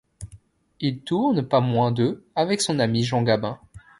Il 0.79 1.01
tourne 1.03 1.43
pas 1.47 1.59
moins 1.59 1.91
de 1.91 2.25
avec 2.35 2.61
son 2.61 2.79
ami 2.79 3.03
Jean 3.03 3.21
Gabin. 3.21 3.59